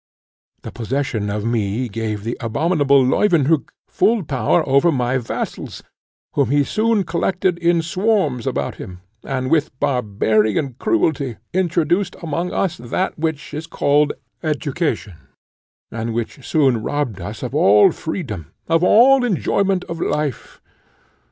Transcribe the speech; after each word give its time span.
The 0.63 0.71
possession 0.71 1.29
of 1.29 1.45
me 1.45 1.87
gave 1.87 2.23
the 2.23 2.35
abominable 2.41 3.05
Leuwenhock 3.05 3.71
full 3.87 4.23
power 4.23 4.67
over 4.67 4.91
my 4.91 5.19
vassals, 5.19 5.83
whom 6.33 6.49
he 6.49 6.63
soon 6.63 7.03
collected 7.03 7.59
in 7.59 7.83
swarms 7.83 8.47
about 8.47 8.77
him, 8.77 9.01
and 9.23 9.51
with 9.51 9.79
barbarian 9.79 10.73
cruelty 10.79 11.37
introduced 11.53 12.15
amongst 12.23 12.51
us 12.81 12.89
that 12.89 13.19
which 13.19 13.53
is 13.53 13.67
called 13.67 14.13
education, 14.41 15.13
and 15.91 16.15
which 16.15 16.43
soon 16.47 16.81
robbed 16.81 17.21
us 17.21 17.43
of 17.43 17.53
all 17.53 17.91
freedom, 17.91 18.47
of 18.67 18.83
all 18.83 19.23
enjoyment 19.23 19.83
of 19.83 20.01
life. 20.01 20.59